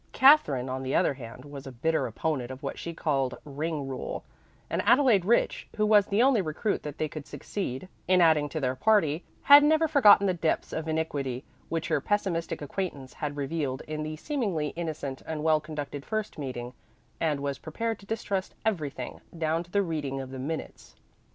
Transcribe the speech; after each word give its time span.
Katherine, 0.13 0.67
on 0.67 0.81
the 0.81 0.95
other 0.95 1.13
hand, 1.13 1.45
was 1.45 1.67
a 1.67 1.71
bitter 1.71 2.07
opponent 2.07 2.49
of 2.49 2.63
what 2.63 2.79
she 2.79 2.91
called 2.91 3.37
"ring 3.45 3.87
rule," 3.87 4.23
and 4.67 4.81
Adelaide 4.81 5.25
Rich, 5.25 5.67
who 5.75 5.85
was 5.85 6.07
the 6.07 6.23
only 6.23 6.41
recruit 6.41 6.81
that 6.81 6.97
they 6.97 7.07
could 7.07 7.27
succeed 7.27 7.87
in 8.07 8.19
adding 8.19 8.49
to 8.49 8.59
their 8.59 8.73
party, 8.75 9.23
had 9.43 9.63
never 9.63 9.87
forgotten 9.87 10.25
the 10.25 10.33
depths 10.33 10.73
of 10.73 10.87
iniquity 10.87 11.43
which 11.69 11.89
her 11.89 12.01
pessimistic 12.01 12.63
acquaintance 12.63 13.13
had 13.13 13.37
revealed 13.37 13.81
in 13.87 14.01
the 14.01 14.15
seemingly 14.15 14.69
innocent 14.69 15.21
and 15.27 15.43
well 15.43 15.59
conducted 15.59 16.03
first 16.03 16.39
meeting, 16.39 16.73
and 17.19 17.39
was 17.39 17.59
prepared 17.59 17.99
to 17.99 18.07
distrust 18.07 18.55
everything, 18.65 19.21
down 19.37 19.61
to 19.61 19.69
the 19.69 19.83
reading 19.83 20.19
of 20.19 20.31
the 20.31 20.39
minutes. 20.39 20.95